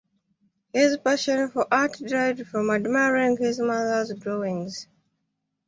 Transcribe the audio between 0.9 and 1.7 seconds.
passion for